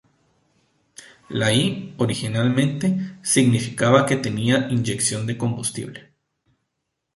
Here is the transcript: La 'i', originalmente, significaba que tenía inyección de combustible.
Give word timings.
La 1.29 1.51
'i', 1.53 1.93
originalmente, 1.99 3.19
significaba 3.21 4.07
que 4.07 4.15
tenía 4.15 4.67
inyección 4.71 5.27
de 5.27 5.37
combustible. 5.37 6.11